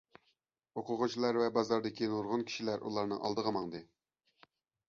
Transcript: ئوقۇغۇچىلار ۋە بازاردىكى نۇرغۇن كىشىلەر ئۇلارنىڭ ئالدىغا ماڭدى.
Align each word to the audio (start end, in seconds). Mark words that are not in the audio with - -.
ئوقۇغۇچىلار 0.81 1.37
ۋە 1.43 1.51
بازاردىكى 1.59 2.09
نۇرغۇن 2.13 2.47
كىشىلەر 2.49 2.87
ئۇلارنىڭ 2.89 3.23
ئالدىغا 3.29 3.55
ماڭدى. 3.59 3.83